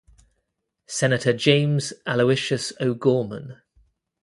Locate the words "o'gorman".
2.81-3.61